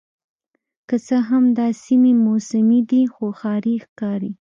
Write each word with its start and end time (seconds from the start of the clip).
که 0.87 0.95
څه 1.07 1.17
هم 1.29 1.43
دا 1.57 1.67
سیمې 1.85 2.13
موسمي 2.25 2.79
دي 2.91 3.03
خو 3.13 3.25
ښاري 3.39 3.75
ښکاري 3.85 4.31